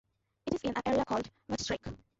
It 0.47 0.55
is 0.55 0.61
in 0.63 0.71
an 0.71 0.81
area 0.87 1.05
called 1.05 1.25
the 1.47 1.55
"Vechtstreek". 1.57 1.95